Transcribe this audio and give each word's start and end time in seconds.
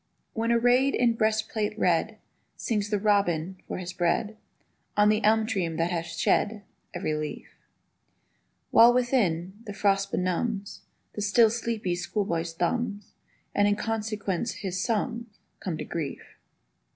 When 0.33 0.51
arrayed 0.51 0.95
in 0.95 1.13
breastplate 1.13 1.77
red 1.77 2.17
Sings 2.57 2.89
the 2.89 2.97
robin, 2.97 3.61
for 3.67 3.77
his 3.77 3.93
bread, 3.93 4.35
On 4.97 5.09
the 5.09 5.21
elmtree 5.23 5.67
that 5.77 5.91
hath 5.91 6.07
shed 6.07 6.63
Every 6.91 7.13
leaf; 7.13 7.47
While, 8.71 8.95
within, 8.95 9.59
the 9.67 9.73
frost 9.73 10.09
benumbs 10.11 10.81
The 11.13 11.21
still 11.21 11.51
sleepy 11.51 11.93
schoolboy's 11.95 12.51
thumbs, 12.55 13.13
And 13.53 13.67
in 13.67 13.75
consequence 13.75 14.51
his 14.61 14.83
sums 14.83 15.37
Come 15.59 15.77
to 15.77 15.85
grief. 15.85 16.23